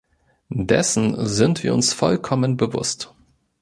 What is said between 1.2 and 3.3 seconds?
sind wir uns vollkommen bewusst.